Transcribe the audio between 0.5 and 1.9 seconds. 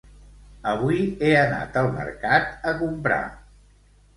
Avui he anat